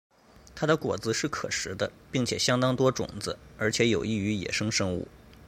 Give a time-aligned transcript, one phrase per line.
[0.55, 5.07] 它的果实是可食的并且相当多种子而且有益于野生生物。